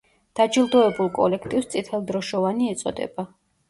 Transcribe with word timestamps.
დაჯილდოებულ 0.39 1.13
კოლექტივს 1.19 1.71
„წითელდროშოვანი“ 1.77 2.75
ეწოდება. 2.77 3.33